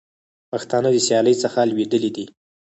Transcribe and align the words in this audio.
پښتانه 0.51 0.89
د 0.93 0.97
سیالۍ 1.07 1.35
څخه 1.43 1.59
لوېدلي 1.69 2.11
دي. 2.15 2.25